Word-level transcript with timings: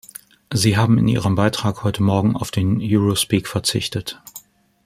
Sie 0.51 0.77
haben 0.77 0.97
in 0.97 1.07
Ihrem 1.07 1.35
Beitrag 1.35 1.83
heute 1.83 2.01
Morgen 2.01 2.35
auf 2.35 2.49
den 2.49 2.79
Eurospeak 2.81 3.47
verzichtet. 3.47 4.19